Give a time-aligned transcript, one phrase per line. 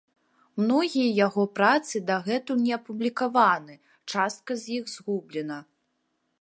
[0.61, 3.73] Многія яго працы дагэтуль не апублікаваны,
[4.15, 5.59] частка з іх згублена.